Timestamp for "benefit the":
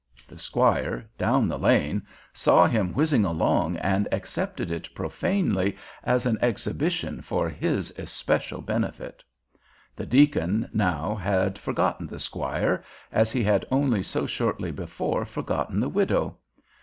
8.61-10.07